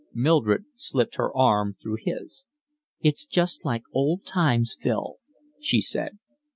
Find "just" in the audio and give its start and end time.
3.23-3.65